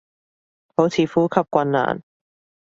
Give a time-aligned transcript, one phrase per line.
[0.75, 2.01] 好似呼吸困難